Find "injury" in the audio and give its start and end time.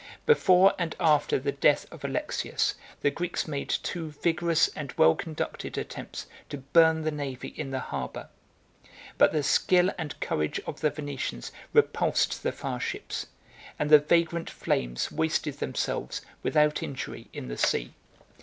16.81-17.27